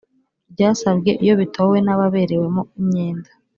[0.51, 3.29] ryasabwe iyo bitowe n ababerewemo imyenda